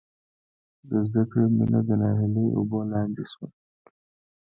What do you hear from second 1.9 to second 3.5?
ناهیلۍ اوبو لاندې شوه